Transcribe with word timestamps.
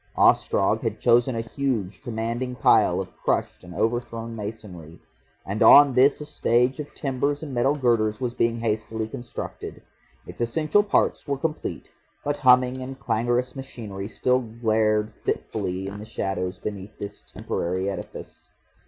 Ostrog 0.17 0.81
had 0.81 0.99
chosen 0.99 1.35
a 1.35 1.41
huge 1.41 2.01
commanding 2.01 2.55
pile 2.55 2.99
of 2.99 3.15
crushed 3.17 3.63
and 3.63 3.75
overthrown 3.75 4.35
masonry, 4.35 4.99
and 5.45 5.61
on 5.61 5.93
this 5.93 6.19
a 6.19 6.25
stage 6.25 6.79
of 6.79 6.95
timbers 6.95 7.43
and 7.43 7.53
metal 7.53 7.75
girders 7.75 8.19
was 8.19 8.33
being 8.33 8.57
hastily 8.59 9.07
constructed. 9.07 9.79
Its 10.25 10.41
essential 10.41 10.81
parts 10.81 11.27
were 11.27 11.37
complete, 11.37 11.91
but 12.25 12.39
humming 12.39 12.81
and 12.81 12.97
clangorous 12.97 13.55
machinery 13.55 14.07
still 14.07 14.39
glared 14.41 15.13
fitfully 15.23 15.85
in 15.85 15.99
the 15.99 16.05
shadows 16.05 16.57
beneath 16.57 16.97
this 16.97 17.21
temporary 17.21 17.87
edifice. 17.87 18.49